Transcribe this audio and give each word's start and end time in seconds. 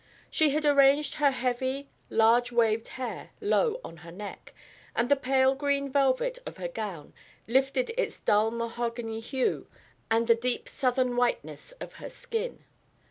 She 0.31 0.49
had 0.49 0.65
arranged 0.65 1.13
her 1.21 1.29
heavy 1.29 1.87
large 2.09 2.51
waved 2.51 2.87
hair 2.97 3.29
low 3.39 3.79
on 3.85 3.97
her 3.97 4.11
neck, 4.11 4.51
and 4.95 5.09
the 5.09 5.15
pale 5.15 5.53
green 5.53 5.91
velvet 5.91 6.39
of 6.43 6.57
her 6.57 6.67
gown 6.67 7.13
lifted 7.47 7.91
its 7.95 8.19
dull 8.19 8.49
mahogany 8.49 9.19
hue 9.19 9.67
and 10.09 10.25
the 10.25 10.33
deep 10.33 10.67
Southern 10.67 11.15
whiteness 11.17 11.71
of 11.73 11.93
her 12.01 12.09
skin. 12.09 12.63